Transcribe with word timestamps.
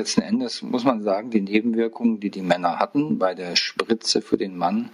Letzten 0.00 0.22
Endes 0.22 0.62
muss 0.62 0.82
man 0.84 1.02
sagen, 1.02 1.28
die 1.28 1.42
Nebenwirkungen, 1.42 2.20
die 2.20 2.30
die 2.30 2.40
Männer 2.40 2.78
hatten 2.78 3.18
bei 3.18 3.34
der 3.34 3.54
Spritze 3.54 4.22
für 4.22 4.38
den 4.38 4.56
Mann, 4.56 4.88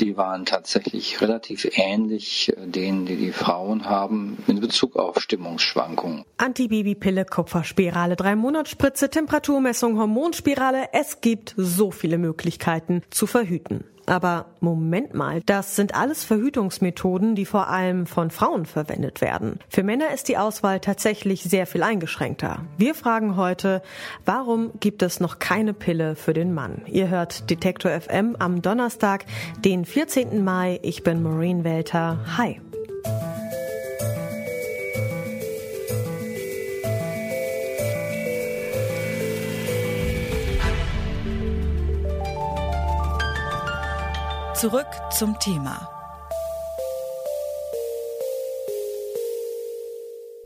die 0.00 0.16
waren 0.16 0.44
tatsächlich 0.44 1.20
relativ 1.20 1.68
ähnlich 1.76 2.52
äh, 2.56 2.66
denen, 2.66 3.06
die 3.06 3.14
die 3.14 3.30
Frauen 3.30 3.84
haben 3.84 4.38
in 4.48 4.58
Bezug 4.58 4.96
auf 4.96 5.20
Stimmungsschwankungen. 5.20 6.24
Antibabypille, 6.38 7.26
Kupferspirale, 7.26 8.16
drei 8.16 8.34
Monatsspritze, 8.34 9.08
Temperaturmessung, 9.08 9.96
Hormonspirale. 9.96 10.88
Es 10.94 11.20
gibt 11.20 11.54
so 11.56 11.92
viele 11.92 12.18
Möglichkeiten 12.18 13.02
zu 13.10 13.28
verhüten. 13.28 13.84
Aber 14.06 14.46
Moment 14.60 15.14
mal, 15.14 15.40
das 15.46 15.76
sind 15.76 15.94
alles 15.94 16.24
Verhütungsmethoden, 16.24 17.34
die 17.34 17.46
vor 17.46 17.68
allem 17.68 18.06
von 18.06 18.30
Frauen 18.30 18.66
verwendet 18.66 19.20
werden. 19.20 19.58
Für 19.68 19.82
Männer 19.82 20.12
ist 20.12 20.28
die 20.28 20.36
Auswahl 20.36 20.80
tatsächlich 20.80 21.42
sehr 21.42 21.66
viel 21.66 21.82
eingeschränkter. 21.82 22.64
Wir 22.76 22.94
fragen 22.94 23.36
heute, 23.36 23.82
warum 24.24 24.70
gibt 24.80 25.02
es 25.02 25.20
noch 25.20 25.38
keine 25.38 25.74
Pille 25.74 26.16
für 26.16 26.32
den 26.32 26.54
Mann? 26.54 26.82
Ihr 26.86 27.08
hört 27.08 27.50
Detektor 27.50 27.92
FM 27.92 28.36
am 28.38 28.62
Donnerstag, 28.62 29.24
den 29.64 29.84
14. 29.84 30.42
Mai. 30.42 30.80
Ich 30.82 31.02
bin 31.02 31.22
Maureen 31.22 31.64
Welter. 31.64 32.18
Hi. 32.36 32.60
Zurück 44.60 44.88
zum 45.10 45.38
Thema. 45.38 45.99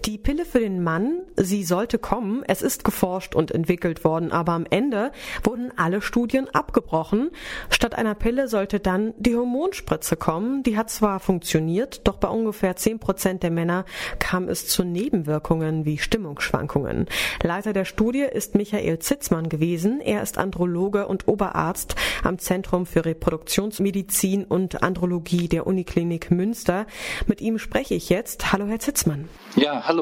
Die 0.06 0.18
Pille 0.18 0.44
für 0.44 0.60
den 0.60 0.82
Mann, 0.82 1.22
sie 1.34 1.64
sollte 1.64 1.98
kommen. 1.98 2.42
Es 2.46 2.60
ist 2.60 2.84
geforscht 2.84 3.34
und 3.34 3.52
entwickelt 3.52 4.04
worden, 4.04 4.32
aber 4.32 4.52
am 4.52 4.66
Ende 4.68 5.12
wurden 5.42 5.72
alle 5.78 6.02
Studien 6.02 6.46
abgebrochen. 6.52 7.30
Statt 7.70 7.94
einer 7.94 8.14
Pille 8.14 8.48
sollte 8.48 8.80
dann 8.80 9.14
die 9.16 9.34
Hormonspritze 9.34 10.16
kommen. 10.16 10.62
Die 10.62 10.76
hat 10.76 10.90
zwar 10.90 11.20
funktioniert, 11.20 12.06
doch 12.06 12.18
bei 12.18 12.28
ungefähr 12.28 12.76
10 12.76 12.98
Prozent 12.98 13.42
der 13.42 13.50
Männer 13.50 13.86
kam 14.18 14.48
es 14.48 14.68
zu 14.68 14.84
Nebenwirkungen 14.84 15.86
wie 15.86 15.96
Stimmungsschwankungen. 15.96 17.06
Leiter 17.42 17.72
der 17.72 17.86
Studie 17.86 18.26
ist 18.30 18.56
Michael 18.56 18.98
Zitzmann 18.98 19.48
gewesen. 19.48 20.02
Er 20.02 20.22
ist 20.22 20.36
Androloge 20.36 21.08
und 21.08 21.28
Oberarzt 21.28 21.96
am 22.22 22.38
Zentrum 22.38 22.84
für 22.84 23.06
Reproduktionsmedizin 23.06 24.44
und 24.44 24.82
Andrologie 24.82 25.48
der 25.48 25.66
Uniklinik 25.66 26.30
Münster. 26.30 26.86
Mit 27.26 27.40
ihm 27.40 27.58
spreche 27.58 27.94
ich 27.94 28.10
jetzt. 28.10 28.52
Hallo, 28.52 28.66
Herr 28.66 28.80
Zitzmann. 28.80 29.30
Ja, 29.56 29.82
hallo. 29.86 29.93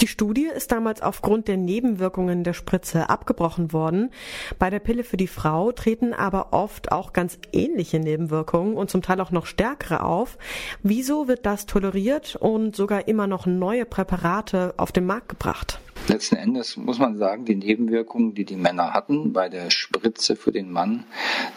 Die 0.00 0.08
Studie 0.08 0.48
ist 0.52 0.72
damals 0.72 1.00
aufgrund 1.00 1.46
der 1.46 1.56
Nebenwirkungen 1.56 2.42
der 2.42 2.54
Spritze 2.54 3.08
abgebrochen 3.08 3.72
worden. 3.72 4.10
Bei 4.58 4.68
der 4.68 4.80
Pille 4.80 5.04
für 5.04 5.16
die 5.16 5.28
Frau 5.28 5.70
treten 5.70 6.12
aber 6.12 6.52
oft 6.52 6.90
auch 6.90 7.12
ganz 7.12 7.38
ähnliche 7.52 8.00
Nebenwirkungen 8.00 8.74
und 8.76 8.90
zum 8.90 9.02
Teil 9.02 9.20
auch 9.20 9.30
noch 9.30 9.46
stärkere 9.46 10.02
auf. 10.02 10.38
Wieso 10.82 11.28
wird 11.28 11.46
das 11.46 11.66
toleriert 11.66 12.34
und 12.34 12.74
sogar 12.74 13.06
immer 13.06 13.28
noch 13.28 13.46
neue 13.46 13.84
Präparate 13.84 14.74
auf 14.76 14.90
den 14.90 15.06
Markt 15.06 15.28
gebracht? 15.28 15.78
Letzten 16.08 16.34
Endes 16.34 16.76
muss 16.76 16.98
man 16.98 17.16
sagen, 17.16 17.44
die 17.44 17.54
Nebenwirkungen, 17.54 18.34
die 18.34 18.44
die 18.44 18.56
Männer 18.56 18.92
hatten 18.92 19.32
bei 19.32 19.48
der 19.48 19.70
Spritze 19.70 20.34
für 20.34 20.50
den 20.50 20.70
Mann, 20.70 21.04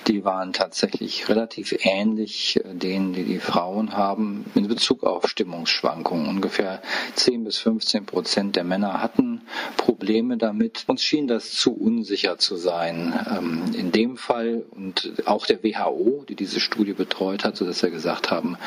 die 0.08 0.24
waren 0.24 0.54
tatsächlich 0.54 1.28
relativ 1.30 1.76
ähnlich 1.84 2.60
äh, 2.64 2.76
denen, 2.76 3.14
die 3.14 3.24
die 3.24 3.40
Frauen 3.40 3.98
haben 3.98 4.46
in 4.54 4.68
Bezug 4.68 5.04
auf 5.04 5.28
Stimmungsschwankungen. 5.28 6.28
Ungefähr 6.28 6.84
10 7.16 7.44
bis 7.44 7.58
15 7.58 8.06
Prozent 8.06 8.56
der 8.56 8.64
Männer 8.64 9.02
hatten 9.02 9.42
Probleme 9.78 10.38
damit. 10.38 10.84
Uns 10.86 11.04
schien 11.04 11.28
das 11.28 11.52
zu 11.52 11.74
unsicher 11.74 12.38
zu 12.38 12.56
sein. 12.56 13.20
Ähm, 13.36 13.64
in 13.76 13.92
dem 13.92 14.16
Fall 14.16 14.64
und 14.70 15.14
auch 15.26 15.48
der 15.48 15.64
WHO, 15.64 16.24
die 16.30 16.36
diese 16.36 16.60
Studie 16.60 16.94
betreut 16.94 17.44
hat, 17.44 17.58
sodass 17.58 17.82
wir 17.82 17.90
gesagt 17.90 18.30
haben, 18.30 18.58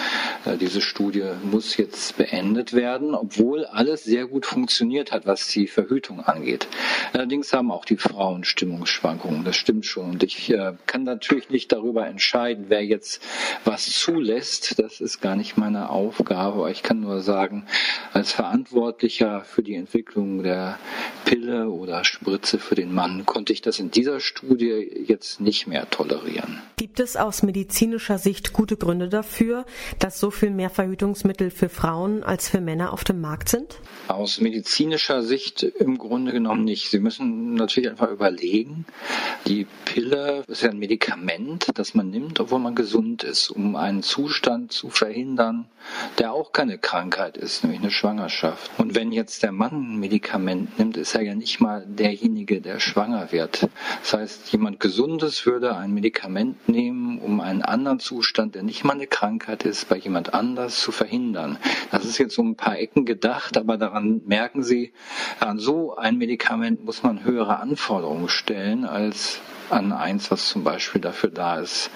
äh, 0.45 0.57
diese 0.57 0.81
Studie 0.81 1.31
muss 1.49 1.77
jetzt 1.77 2.17
beendet 2.17 2.73
werden, 2.73 3.15
obwohl 3.15 3.65
alles 3.65 4.03
sehr 4.03 4.27
gut 4.27 4.45
funktioniert 4.45 5.13
hat, 5.13 5.25
was 5.25 5.47
die 5.47 5.68
Verhütung 5.69 6.21
angeht. 6.21 6.67
Allerdings 7.13 7.53
haben 7.53 7.71
auch 7.71 7.85
die 7.85 7.97
Frauen 7.97 8.45
Stimmungsschwankungen, 8.45 9.45
das 9.45 9.57
stimmt 9.57 9.87
schon. 9.87 10.11
Und 10.11 10.23
ich 10.23 10.51
äh, 10.51 10.75
kann 10.87 11.05
natürlich 11.05 11.51
nicht 11.51 11.73
darüber 11.73 12.07
entscheiden, 12.07 12.67
wer 12.69 12.85
jetzt 12.85 13.23
was 13.65 13.87
zulässt. 13.91 14.79
Das 14.79 15.01
ist 15.01 15.21
gar 15.21 15.37
nicht 15.37 15.57
meine 15.57 15.91
Aufgabe. 15.91 16.59
Aber 16.59 16.71
ich 16.71 16.83
kann 16.83 17.01
nur 17.01 17.21
sagen, 17.21 17.67
als 18.13 18.33
Verantwortlicher 18.33 19.43
für 19.43 19.63
die 19.63 19.75
Entwicklung 19.75 20.43
der 20.43 20.79
Pille 21.25 21.69
oder 21.69 22.05
Spritze 22.05 22.59
für 22.59 22.75
den 22.75 22.93
Mann 22.93 23.27
konnte 23.27 23.53
ich 23.53 23.63
das 23.63 23.79
in 23.79 23.91
dieser 23.91 24.21
Studie 24.21 25.05
jetzt 25.07 25.41
nicht 25.41 25.67
mehr 25.67 25.89
tolerieren. 25.91 26.61
Gibt 26.77 27.01
es 27.01 27.17
aus 27.17 27.43
medizinischer 27.43 28.19
Sicht 28.19 28.53
gute 28.53 28.77
Gründe 28.77 29.09
dafür, 29.09 29.67
dass 29.99 30.21
so 30.21 30.31
viel 30.31 30.51
mehr 30.51 30.71
Verhütungsmittel 30.71 31.51
für 31.51 31.69
Frauen 31.69 32.23
als 32.23 32.49
für 32.49 32.61
Männer 32.61 32.93
auf 32.93 33.05
dem 33.05 33.21
Markt 33.21 33.49
sind? 33.49 33.81
Aus 34.09 34.41
medizinischer 34.41 35.23
Sicht 35.23 35.58
im 35.63 35.99
Grunde 35.99 36.33
genommen 36.33 36.65
nicht. 36.65 36.91
Sie 36.91 36.99
müssen 36.99 37.55
natürlich 37.55 37.91
einfach 37.91 38.11
überlegen, 38.11 38.85
die 39.47 39.67
Pille 39.85 40.45
ist 40.47 40.63
ja 40.63 40.71
ein 40.71 40.79
Medikament, 40.79 41.67
das 41.75 41.95
man 41.95 42.11
nimmt, 42.11 42.41
obwohl 42.41 42.59
man 42.59 42.75
gesund 42.75 43.25
ist, 43.25 43.51
um 43.51 43.77
einen 43.77 44.03
Zustand 44.03 44.73
zu 44.73 44.91
verhindern, 44.91 45.67
der 46.19 46.33
auch 46.33 46.53
keine 46.53 46.79
Krankheit 46.79 47.37
ist, 47.37 47.65
nämlich 47.65 47.81
eine 47.81 47.91
Schwangerschaft. 47.91 48.71
Und 48.79 48.95
wenn 48.95 49.13
jetzt 49.13 49.43
der 49.43 49.53
Mann 49.53 49.95
ein 49.95 50.01
Medikament 50.01 50.79
nimmt, 50.79 50.97
ist 50.97 51.15
er 51.15 51.23
ja 51.23 51.35
nicht 51.35 51.61
mal 51.61 51.85
derjenige, 51.87 52.61
der 52.61 52.81
schwanger 52.81 53.33
wird. 53.33 53.69
Das 54.03 54.15
heißt, 54.15 54.53
jemand 54.53 54.81
Gesundes 54.81 55.47
würde 55.47 55.77
ein 55.77 55.93
Medikament 55.93 56.69
nehmen, 56.69 57.19
um 57.19 57.41
einen 57.41 57.63
anderen 57.63 58.01
Zustand, 58.01 58.55
der 58.55 58.63
nicht 58.63 58.85
mal 58.85 58.95
eine 58.95 59.07
Krankheit 59.07 59.65
ist, 59.65 59.89
bei 59.89 59.97
jemand 59.97 60.35
anders 60.35 60.81
zu 60.81 60.93
verhindern. 60.93 61.59
Das 61.91 62.05
ist 62.05 62.19
jetzt 62.19 62.39
um 62.39 62.51
ein 62.51 62.57
paar 62.57 62.79
Ecken 62.79 63.05
gedacht, 63.05 63.57
aber 63.57 63.77
daran 63.77 64.23
merken 64.27 64.63
Sie, 64.63 64.93
an. 65.49 65.59
So 65.59 65.97
ein 65.97 66.19
Medikament 66.19 66.85
muss 66.85 67.03
man 67.03 67.25
höhere 67.25 67.59
Anforderungen 67.59 68.29
stellen 68.29 68.85
als 68.85 69.41
an 69.71 69.93
eins, 69.93 70.31
was 70.31 70.49
zum 70.49 70.65
Beispiel 70.65 71.01
dafür 71.01 71.31
da 71.31 71.59
ist, 71.59 71.91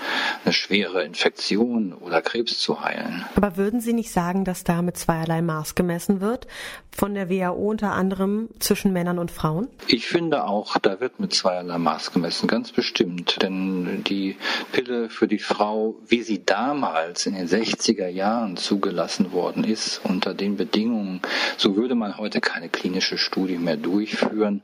eine 0.45 0.53
schwere 0.53 1.05
Infektion 1.05 1.93
oder 1.93 2.23
Krebs 2.23 2.59
zu 2.59 2.83
heilen. 2.83 3.25
Aber 3.35 3.57
würden 3.57 3.81
Sie 3.81 3.93
nicht 3.93 4.13
sagen, 4.13 4.45
dass 4.45 4.65
da 4.65 4.83
mit 4.83 4.97
zweierlei 4.97 5.43
Maß 5.43 5.75
gemessen 5.75 6.21
wird? 6.21 6.47
Von 6.95 7.15
der 7.15 7.31
WHO 7.31 7.71
unter 7.71 7.93
anderem 7.93 8.51
zwischen 8.59 8.93
Männern 8.93 9.19
und 9.19 9.31
Frauen? 9.31 9.69
Ich 9.87 10.07
finde 10.07 10.45
auch, 10.45 10.77
da 10.79 11.01
wird 11.01 11.21
mit 11.21 11.33
zweierlei 11.33 11.79
Maß 11.79 12.13
gemessen, 12.13 12.49
ganz 12.49 12.71
bestimmt. 12.71 13.41
Denn 13.41 14.05
die 14.05 14.37
Pille 14.73 15.09
für 15.09 15.27
die 15.27 15.39
Frau, 15.39 15.97
wie 16.07 16.23
sie 16.23 16.45
damals 16.45 17.25
in 17.25 17.35
den 17.35 17.49
60er 17.49 18.09
Jahren 18.09 18.59
zugelassen 18.59 19.33
worden 19.33 19.65
ist, 19.65 20.03
unter 20.05 20.35
den 20.35 20.57
Bedingungen, 20.57 21.23
so 21.57 21.77
würde 21.77 21.95
man 21.95 22.19
heute 22.19 22.43
keine 22.43 22.69
klinische 22.69 23.17
Studie 23.17 23.57
mehr 23.57 23.79
durchführen. 23.79 24.61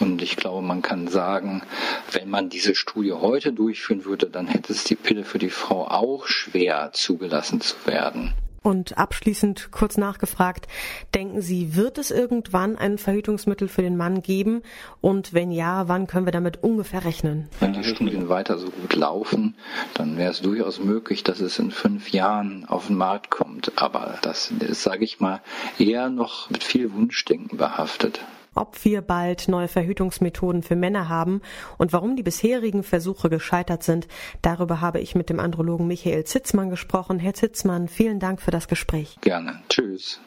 Und 0.00 0.20
ich 0.20 0.36
glaube, 0.36 0.62
man 0.66 0.82
kann 0.82 1.06
sagen, 1.06 1.62
wenn 2.10 2.28
man 2.48 2.50
diese 2.50 2.74
Studie 2.74 3.12
heute 3.12 3.52
durchführen 3.52 4.06
würde, 4.06 4.30
dann 4.30 4.46
hätte 4.46 4.72
es 4.72 4.84
die 4.84 4.94
Pille 4.94 5.24
für 5.24 5.38
die 5.38 5.50
Frau 5.50 5.86
auch 5.86 6.26
schwer 6.26 6.90
zugelassen 6.94 7.60
zu 7.60 7.76
werden. 7.84 8.32
Und 8.62 8.96
abschließend 8.96 9.68
kurz 9.70 9.98
nachgefragt, 9.98 10.66
denken 11.14 11.42
Sie, 11.42 11.76
wird 11.76 11.98
es 11.98 12.10
irgendwann 12.10 12.76
ein 12.76 12.96
Verhütungsmittel 12.96 13.68
für 13.68 13.82
den 13.82 13.98
Mann 13.98 14.22
geben? 14.22 14.62
Und 15.02 15.34
wenn 15.34 15.52
ja, 15.52 15.88
wann 15.88 16.06
können 16.06 16.26
wir 16.26 16.32
damit 16.32 16.62
ungefähr 16.62 17.04
rechnen? 17.04 17.48
Wenn 17.60 17.74
die 17.74 17.84
Studien 17.84 18.30
weiter 18.30 18.58
so 18.58 18.70
gut 18.70 18.94
laufen, 18.94 19.54
dann 19.92 20.16
wäre 20.16 20.30
es 20.30 20.40
durchaus 20.40 20.80
möglich, 20.80 21.22
dass 21.22 21.40
es 21.40 21.58
in 21.58 21.70
fünf 21.70 22.10
Jahren 22.10 22.64
auf 22.64 22.86
den 22.86 22.96
Markt 22.96 23.30
kommt. 23.30 23.72
Aber 23.76 24.18
das 24.22 24.50
ist, 24.50 24.82
sage 24.82 25.04
ich 25.04 25.20
mal, 25.20 25.42
eher 25.78 26.08
noch 26.08 26.48
mit 26.48 26.64
viel 26.64 26.92
Wunschdenken 26.94 27.58
behaftet 27.58 28.20
ob 28.58 28.84
wir 28.84 29.02
bald 29.02 29.48
neue 29.48 29.68
Verhütungsmethoden 29.68 30.62
für 30.62 30.76
Männer 30.76 31.08
haben 31.08 31.40
und 31.78 31.92
warum 31.92 32.16
die 32.16 32.22
bisherigen 32.22 32.82
Versuche 32.82 33.30
gescheitert 33.30 33.82
sind. 33.82 34.08
Darüber 34.42 34.80
habe 34.80 35.00
ich 35.00 35.14
mit 35.14 35.30
dem 35.30 35.40
Andrologen 35.40 35.86
Michael 35.86 36.24
Zitzmann 36.24 36.70
gesprochen. 36.70 37.18
Herr 37.18 37.34
Zitzmann, 37.34 37.88
vielen 37.88 38.20
Dank 38.20 38.42
für 38.42 38.50
das 38.50 38.68
Gespräch. 38.68 39.16
Gerne. 39.20 39.60
Tschüss. 39.68 40.20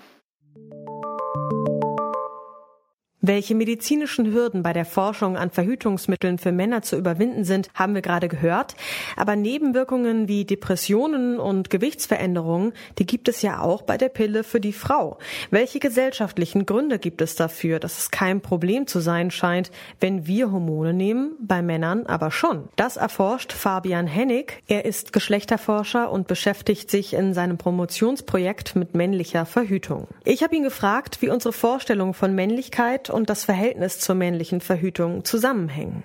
Welche 3.31 3.55
medizinischen 3.55 4.33
Hürden 4.33 4.61
bei 4.61 4.73
der 4.73 4.83
Forschung 4.83 5.37
an 5.37 5.51
Verhütungsmitteln 5.51 6.37
für 6.37 6.51
Männer 6.51 6.81
zu 6.81 6.97
überwinden 6.97 7.45
sind, 7.45 7.69
haben 7.73 7.95
wir 7.95 8.01
gerade 8.01 8.27
gehört. 8.27 8.75
Aber 9.15 9.37
Nebenwirkungen 9.37 10.27
wie 10.27 10.43
Depressionen 10.43 11.39
und 11.39 11.69
Gewichtsveränderungen, 11.69 12.73
die 12.99 13.05
gibt 13.05 13.29
es 13.29 13.41
ja 13.41 13.61
auch 13.61 13.83
bei 13.83 13.97
der 13.97 14.09
Pille 14.09 14.43
für 14.43 14.59
die 14.59 14.73
Frau. 14.73 15.17
Welche 15.49 15.79
gesellschaftlichen 15.79 16.65
Gründe 16.65 16.99
gibt 16.99 17.21
es 17.21 17.35
dafür, 17.35 17.79
dass 17.79 17.99
es 17.99 18.11
kein 18.11 18.41
Problem 18.41 18.85
zu 18.85 18.99
sein 18.99 19.31
scheint, 19.31 19.71
wenn 20.01 20.27
wir 20.27 20.51
Hormone 20.51 20.93
nehmen, 20.93 21.37
bei 21.39 21.61
Männern 21.61 22.07
aber 22.07 22.31
schon? 22.31 22.67
Das 22.75 22.97
erforscht 22.97 23.53
Fabian 23.53 24.07
Hennig. 24.07 24.61
Er 24.67 24.83
ist 24.83 25.13
Geschlechterforscher 25.13 26.11
und 26.11 26.27
beschäftigt 26.27 26.91
sich 26.91 27.13
in 27.13 27.33
seinem 27.33 27.57
Promotionsprojekt 27.57 28.75
mit 28.75 28.93
männlicher 28.93 29.45
Verhütung. 29.45 30.09
Ich 30.25 30.43
habe 30.43 30.53
ihn 30.53 30.63
gefragt, 30.63 31.21
wie 31.21 31.29
unsere 31.29 31.53
Vorstellung 31.53 32.13
von 32.13 32.35
Männlichkeit 32.35 33.09
und 33.09 33.20
das 33.25 33.45
Verhältnis 33.45 33.99
zur 33.99 34.15
männlichen 34.15 34.61
Verhütung 34.61 35.23
zusammenhängen. 35.23 36.03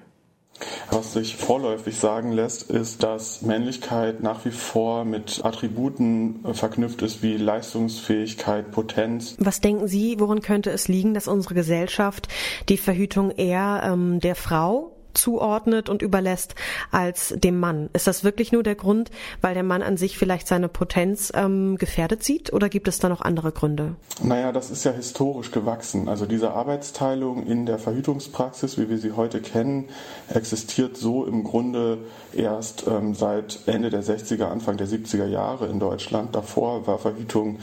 Was 0.90 1.12
sich 1.12 1.36
vorläufig 1.36 1.96
sagen 1.96 2.32
lässt, 2.32 2.70
ist, 2.70 3.02
dass 3.02 3.42
Männlichkeit 3.42 4.22
nach 4.22 4.44
wie 4.44 4.50
vor 4.50 5.04
mit 5.04 5.44
Attributen 5.44 6.40
verknüpft 6.54 7.02
ist 7.02 7.22
wie 7.22 7.36
Leistungsfähigkeit, 7.36 8.70
Potenz. 8.70 9.36
Was 9.38 9.60
denken 9.60 9.88
Sie, 9.88 10.18
worin 10.18 10.40
könnte 10.40 10.70
es 10.70 10.88
liegen, 10.88 11.12
dass 11.12 11.28
unsere 11.28 11.54
Gesellschaft 11.54 12.28
die 12.68 12.78
Verhütung 12.78 13.30
eher 13.32 13.82
ähm, 13.84 14.20
der 14.20 14.34
Frau 14.34 14.95
zuordnet 15.16 15.88
und 15.88 16.02
überlässt 16.02 16.54
als 16.90 17.34
dem 17.36 17.58
Mann. 17.58 17.90
Ist 17.92 18.06
das 18.06 18.24
wirklich 18.24 18.52
nur 18.52 18.62
der 18.62 18.74
Grund, 18.74 19.10
weil 19.40 19.54
der 19.54 19.62
Mann 19.62 19.82
an 19.82 19.96
sich 19.96 20.18
vielleicht 20.18 20.46
seine 20.46 20.68
Potenz 20.68 21.32
ähm, 21.34 21.76
gefährdet 21.76 22.22
sieht 22.22 22.52
oder 22.52 22.68
gibt 22.68 22.88
es 22.88 22.98
da 22.98 23.08
noch 23.08 23.20
andere 23.20 23.52
Gründe? 23.52 23.96
Naja, 24.22 24.52
das 24.52 24.70
ist 24.70 24.84
ja 24.84 24.92
historisch 24.92 25.50
gewachsen. 25.50 26.08
Also 26.08 26.26
diese 26.26 26.52
Arbeitsteilung 26.52 27.46
in 27.46 27.66
der 27.66 27.78
Verhütungspraxis, 27.78 28.78
wie 28.78 28.88
wir 28.88 28.98
sie 28.98 29.12
heute 29.12 29.40
kennen, 29.40 29.88
existiert 30.28 30.96
so 30.96 31.24
im 31.24 31.44
Grunde 31.44 31.98
erst 32.32 32.86
ähm, 32.86 33.14
seit 33.14 33.60
Ende 33.66 33.90
der 33.90 34.02
60er, 34.02 34.44
Anfang 34.44 34.76
der 34.76 34.88
70er 34.88 35.26
Jahre 35.26 35.66
in 35.66 35.80
Deutschland. 35.80 36.34
Davor 36.34 36.86
war 36.86 36.98
Verhütung 36.98 37.58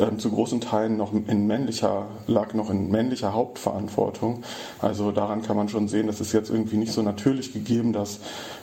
ähm, 0.00 0.18
zu 0.18 0.30
großen 0.30 0.60
Teilen 0.60 0.96
noch 0.96 1.12
in 1.12 1.46
männlicher, 1.46 2.08
lag 2.26 2.54
noch 2.54 2.70
in 2.70 2.90
männlicher 2.90 3.32
Hauptverantwortung. 3.32 4.42
Also 4.80 5.12
daran 5.12 5.42
kann 5.42 5.56
man 5.56 5.68
schon 5.68 5.88
sehen, 5.88 6.06
das 6.06 6.20
ist 6.20 6.32
jetzt 6.32 6.50
irgendwie 6.50 6.76
nicht 6.76 6.92
so 6.92 7.02
natürlich 7.02 7.52
gegeben, 7.52 7.92
dass, 7.92 8.20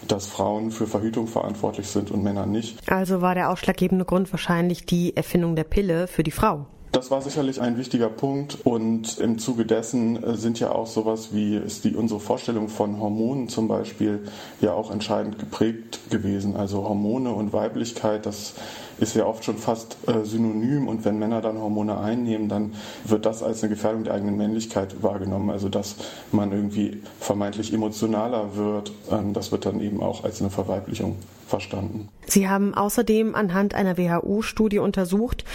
dass 0.08 0.28
Frauen 0.28 0.72
für 0.72 0.88
Verhütung 0.88 1.28
verantwortlich 1.28 1.88
sind 1.88 2.12
und 2.12 2.24
Männer 2.24 2.46
nicht. 2.46 2.78
Also 2.90 3.22
war 3.22 3.36
der 3.36 3.50
ausschlaggebende 3.50 4.06
Grund 4.06 4.32
wahrscheinlich 4.34 4.86
die 4.86 5.16
Erfindung 5.16 5.56
der 5.56 5.64
Pille 5.64 6.08
für 6.08 6.24
die 6.24 6.32
Frau. 6.32 6.66
Das 6.94 7.12
war 7.12 7.22
sicherlich 7.22 7.62
ein 7.62 7.78
wichtiger 7.78 8.10
Punkt 8.10 8.60
und 8.64 9.20
im 9.20 9.38
Zuge 9.40 9.66
dessen 9.66 10.24
äh, 10.24 10.36
sind 10.36 10.60
ja 10.60 10.72
auch 10.72 10.88
sowas 10.88 11.30
wie 11.34 11.56
ist 11.56 11.84
die 11.84 11.96
unsere 11.96 12.20
Vorstellung 12.20 12.70
von 12.70 13.00
Hormonen 13.00 13.50
zum 13.50 13.68
Beispiel 13.68 14.24
ja 14.62 14.74
auch 14.74 14.90
entscheidend 14.90 15.38
geprägt 15.38 16.10
gewesen. 16.10 16.56
Also 16.56 16.88
Hormone 16.88 17.34
und 17.34 17.52
Weiblichkeit, 17.52 18.26
das 18.26 18.56
ist 19.00 19.16
ja 19.16 19.26
oft 19.26 19.44
schon 19.44 19.58
fast 19.58 19.98
äh, 20.08 20.24
synonym 20.24 20.88
und 20.88 21.06
wenn 21.06 21.20
Männer 21.20 21.42
dann 21.42 21.60
Hormone 21.60 21.98
einnehmen, 21.98 22.50
dann 22.50 22.74
wird 23.06 23.26
das 23.26 23.44
als 23.44 23.64
eine 23.64 23.74
Gefährdung 23.74 24.04
der 24.04 24.14
eigenen 24.14 24.38
Männlichkeit 24.38 25.02
wahrgenommen. 25.04 25.50
Also 25.50 25.70
dass 25.70 25.96
man 26.32 26.52
irgendwie 26.52 27.02
vermeintlich 27.20 27.74
emotionaler 27.74 28.56
wird, 28.56 28.92
ähm, 29.12 29.34
das 29.34 29.52
wird 29.52 29.66
dann 29.66 29.82
eben 29.82 30.02
auch 30.02 30.24
als 30.24 30.42
eine 30.42 30.50
Verweiblichung 30.50 31.18
verstanden. 31.48 32.10
Sie 32.26 32.50
haben 32.50 32.74
außerdem 32.74 33.36
anhand 33.36 33.74
einer 33.74 33.98
WHO-Studie 33.98 34.80
untersucht, 34.80 35.46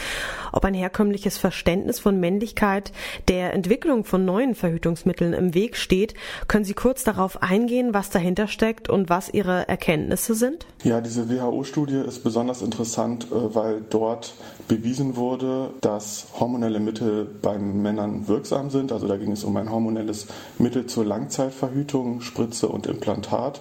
ob 0.53 0.65
ein 0.65 0.75
herkömmliches 0.75 1.37
Verständnis 1.39 1.99
von 1.99 2.19
Männlichkeit 2.19 2.93
der 3.29 3.53
Entwicklung 3.53 4.05
von 4.05 4.25
neuen 4.25 4.55
Verhütungsmitteln 4.55 5.35
im 5.35 5.55
Weg 5.55 5.77
steht. 5.77 6.15
Können 6.49 6.65
Sie 6.65 6.75
kurz 6.75 7.05
darauf 7.05 7.43
eingehen, 7.43 7.93
was 7.93 8.11
dahinter 8.11 8.49
steckt 8.49 8.89
und 8.89 9.11
was 9.11 9.29
Ihre 9.33 9.69
Erkenntnisse 9.69 10.35
sind? 10.35 10.67
Ja, 10.83 11.01
diese 11.01 11.29
WHO-Studie 11.29 12.03
ist 12.07 12.25
besonders 12.25 12.63
interessant, 12.63 13.27
weil 13.33 13.83
dort 13.89 14.35
bewiesen 14.69 15.17
wurde, 15.17 15.71
dass 15.81 16.27
hormonelle 16.39 16.81
Mittel 16.81 17.27
bei 17.41 17.59
Männern 17.59 18.29
wirksam 18.29 18.71
sind. 18.71 18.93
Also 18.93 19.09
da 19.09 19.17
ging 19.17 19.33
es 19.33 19.45
um 19.45 19.57
ein 19.57 19.71
hormonelles 19.71 20.27
Mittel 20.59 20.87
zur 20.87 21.05
Langzeitverhütung, 21.05 22.21
Spritze 22.21 22.69
und 22.69 22.87
Implantat. 22.87 23.61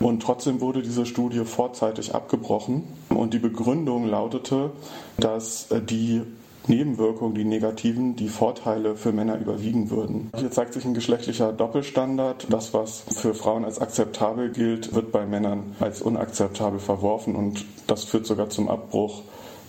Und 0.00 0.22
trotzdem 0.22 0.60
wurde 0.60 0.82
diese 0.82 1.06
Studie 1.06 1.44
vorzeitig 1.44 2.14
abgebrochen. 2.14 2.84
Und 3.08 3.34
die 3.34 3.40
Begründung 3.40 4.06
lautete, 4.06 4.70
dass 5.16 5.70
äh, 5.70 5.80
die 5.80 6.22
Nebenwirkungen, 6.68 7.34
die 7.34 7.44
negativen, 7.44 8.16
die 8.16 8.28
Vorteile 8.28 8.96
für 8.96 9.12
Männer 9.12 9.38
überwiegen 9.38 9.90
würden. 9.90 10.30
Hier 10.36 10.50
zeigt 10.50 10.74
sich 10.74 10.84
ein 10.84 10.94
geschlechtlicher 10.94 11.52
Doppelstandard. 11.52 12.46
Das, 12.50 12.74
was 12.74 13.04
für 13.10 13.34
Frauen 13.34 13.64
als 13.64 13.80
akzeptabel 13.80 14.50
gilt, 14.50 14.94
wird 14.94 15.12
bei 15.12 15.26
Männern 15.26 15.76
als 15.80 16.02
unakzeptabel 16.02 16.80
verworfen 16.80 17.36
und 17.36 17.64
das 17.86 18.04
führt 18.04 18.26
sogar 18.26 18.50
zum 18.50 18.68
Abbruch 18.68 19.22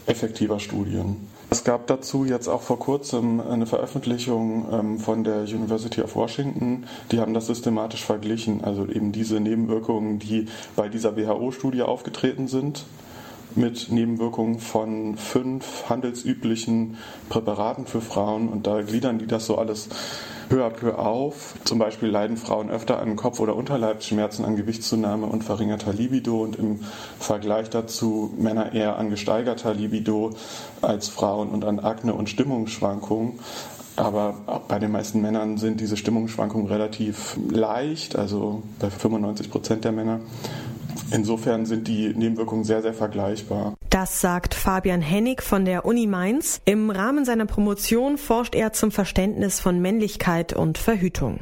effektiver 0.06 0.60
Studien. 0.60 1.28
Es 1.51 1.63
gab 1.63 1.88
dazu 1.88 2.25
jetzt 2.25 2.48
auch 2.48 2.62
vor 2.62 2.78
kurzem 2.78 3.42
eine 3.42 3.66
Veröffentlichung 3.66 4.68
ähm, 4.72 5.00
von 5.00 5.24
der 5.24 5.42
University 5.42 6.02
of 6.02 6.16
Washington. 6.16 6.86
Die 7.12 7.19
haben 7.19 7.34
das 7.34 7.48
systematisch 7.48 8.06
verglichen, 8.06 8.63
also 8.63 8.86
eben 8.86 9.12
diese 9.12 9.40
Nebenwirkungen, 9.40 10.19
die 10.19 10.45
bei 10.75 10.90
dieser 10.90 11.18
WHO-Studie 11.18 11.81
aufgetreten 11.81 12.48
sind, 12.48 12.86
mit 13.56 13.92
Nebenwirkungen 13.92 14.60
von 14.60 15.18
fünf 15.18 15.90
handelsüblichen 15.90 16.98
Präparaten 17.30 17.86
für 17.86 18.01
Frauen. 18.01 18.50
Und 18.50 18.68
da 18.68 18.81
gliedern 18.81 19.19
die 19.19 19.28
das 19.28 19.46
so 19.46 19.57
alles 19.57 19.90
peu 20.50 20.66
à 20.66 20.69
peu 20.69 20.98
auf. 20.98 21.54
Zum 21.63 21.80
Beispiel 21.80 22.10
leiden 22.10 22.36
Frauen 22.36 22.69
öfter 22.69 23.00
an 23.00 23.16
Kopf- 23.16 23.40
oder 23.40 23.56
Unterleibsschmerzen, 23.56 24.44
an 24.44 24.56
Gewichtszunahme 24.56 25.28
und 25.28 25.44
verringerter 25.44 25.94
Libido 25.94 26.42
und 26.42 26.57
im 26.57 26.80
Vergleich 27.19 27.69
dazu 27.69 28.34
Männer 28.38 28.74
eher 28.74 28.98
an 28.98 29.10
gesteigerter 29.10 29.74
Libido 29.74 30.31
als 30.81 31.07
Frauen 31.07 31.50
und 31.50 31.63
an 31.63 31.80
Akne 31.80 32.13
und 32.13 32.30
Stimmungsschwankungen. 32.30 33.40
Aber 33.95 34.62
bei 34.69 34.80
den 34.80 34.92
meisten 34.92 35.22
Männern 35.22 35.57
sind 35.57 35.81
diese 35.81 35.98
Stimmungsschwankungen 35.98 36.68
relativ 36.68 37.38
leicht, 37.52 38.16
also 38.16 38.63
bei 38.80 38.90
95 38.90 39.52
Prozent 39.52 39.84
der 39.84 39.92
Männer. 39.92 40.22
Insofern 41.12 41.66
sind 41.66 41.88
die 41.88 42.10
Nebenwirkungen 42.10 42.63
sehr, 42.63 42.81
sehr 42.81 42.94
vergleichbar. 42.94 43.75
Das 43.90 44.22
sagt 44.22 44.54
Fabian 44.54 45.01
Hennig 45.01 45.42
von 45.42 45.66
der 45.66 45.86
Uni 45.86 46.07
Mainz. 46.07 46.62
Im 46.66 46.90
Rahmen 46.90 47.25
seiner 47.25 47.46
Promotion 47.46 48.18
forscht 48.18 48.56
er 48.56 48.74
zum 48.74 48.92
Verständnis 48.92 49.59
von 49.59 49.80
Männlichkeit 49.80 50.54
und 50.54 50.78
Verhütung. 50.78 51.40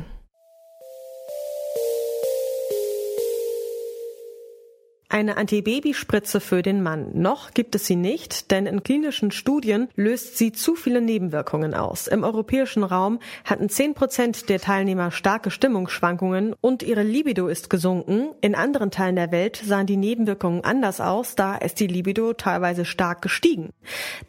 Eine 5.10 5.38
Antibabyspritze 5.38 6.42
für 6.42 6.62
den 6.62 6.84
Mann. 6.84 7.12
Noch 7.14 7.54
gibt 7.54 7.76
es 7.76 7.86
sie 7.86 7.96
nicht, 7.96 8.52
denn 8.52 8.66
in 8.66 8.84
klinischen 8.84 9.32
Studien 9.32 9.88
löst 9.96 10.38
sie 10.38 10.52
zu 10.52 10.76
viele 10.76 11.00
Nebenwirkungen 11.00 11.74
aus. 11.74 12.08
Im 12.08 12.26
europäischen 12.26 12.84
Raum 12.84 13.20
hatten 13.46 13.70
10 13.70 13.94
Prozent 13.94 14.50
der 14.50 14.60
Teilnehmer 14.60 15.12
starke 15.12 15.50
Stimmungsschwankungen 15.50 16.56
und 16.60 16.84
ihre 16.84 17.04
Libido 17.04 17.48
ist 17.48 17.70
gesunken. 17.70 18.32
In 18.42 18.54
anderen 18.54 18.92
Teilen 18.92 19.16
der 19.16 19.32
Welt 19.32 19.56
sahen 19.56 19.88
die 19.88 19.96
Nebenwirkungen 19.96 20.66
anders 20.66 21.00
aus, 21.00 21.36
da 21.36 21.56
ist 21.56 21.80
die 21.80 21.88
Libido 21.88 22.34
teilweise 22.34 22.84
stark 22.84 23.22
gestiegen. 23.22 23.70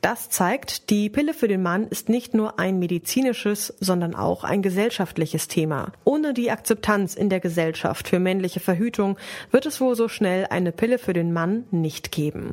Das 0.00 0.30
zeigt, 0.30 0.90
die 0.90 1.10
Pille 1.10 1.34
für 1.34 1.48
den 1.48 1.62
Mann 1.62 1.88
ist 1.88 2.08
nicht 2.08 2.34
nur 2.34 2.60
ein 2.60 2.78
medizinisches, 2.78 3.74
sondern 3.80 4.14
auch 4.14 4.44
ein 4.44 4.62
gesellschaftliches 4.62 5.48
Thema. 5.48 5.90
Ohne 6.04 6.34
die 6.34 6.52
Akzeptanz 6.52 7.16
in 7.16 7.30
der 7.30 7.40
Gesellschaft 7.40 8.06
für 8.06 8.20
männliche 8.20 8.60
Verhütung 8.60 9.18
wird 9.50 9.66
es 9.66 9.80
wohl 9.80 9.96
so 9.96 10.06
schnell 10.06 10.46
eine 10.50 10.67
eine 10.68 10.76
Pille 10.76 10.98
für 10.98 11.14
den 11.14 11.32
Mann 11.32 11.64
nicht 11.70 12.12
geben. 12.12 12.52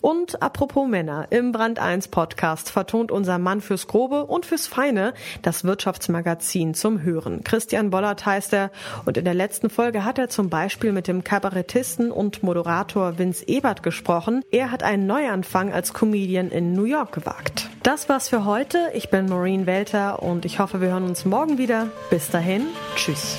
Und 0.00 0.42
apropos 0.42 0.88
Männer, 0.88 1.28
im 1.30 1.52
Brand 1.52 1.78
1 1.78 2.08
Podcast 2.08 2.70
vertont 2.70 3.12
unser 3.12 3.38
Mann 3.38 3.60
fürs 3.60 3.86
Grobe 3.86 4.24
und 4.24 4.46
fürs 4.46 4.66
Feine 4.66 5.14
das 5.42 5.62
Wirtschaftsmagazin 5.62 6.74
zum 6.74 7.02
Hören. 7.02 7.44
Christian 7.44 7.90
Bollert 7.90 8.26
heißt 8.26 8.52
er 8.52 8.72
und 9.04 9.16
in 9.16 9.24
der 9.24 9.34
letzten 9.34 9.70
Folge 9.70 10.04
hat 10.04 10.18
er 10.18 10.28
zum 10.28 10.50
Beispiel 10.50 10.90
mit 10.90 11.06
dem 11.06 11.22
Kabarettisten 11.22 12.10
und 12.10 12.42
Moderator 12.42 13.16
Vince 13.18 13.46
Ebert 13.46 13.84
gesprochen. 13.84 14.42
Er 14.50 14.72
hat 14.72 14.82
einen 14.82 15.06
Neuanfang 15.06 15.72
als 15.72 15.94
Comedian 15.94 16.50
in 16.50 16.72
New 16.72 16.84
York 16.84 17.12
gewagt. 17.12 17.70
Das 17.84 18.08
war's 18.08 18.28
für 18.28 18.44
heute. 18.44 18.78
Ich 18.94 19.08
bin 19.08 19.26
Maureen 19.26 19.66
Welter 19.66 20.20
und 20.20 20.44
ich 20.44 20.58
hoffe, 20.58 20.80
wir 20.80 20.88
hören 20.88 21.04
uns 21.04 21.24
morgen 21.24 21.58
wieder. 21.58 21.86
Bis 22.10 22.28
dahin, 22.28 22.66
tschüss. 22.96 23.38